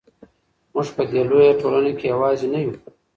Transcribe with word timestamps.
موږ 0.73 0.87
په 0.95 1.03
دې 1.11 1.21
لویه 1.29 1.51
ټولنه 1.61 1.91
کې 1.97 2.05
یوازې 2.13 2.47
نه 2.53 2.59
یو. 2.63 2.73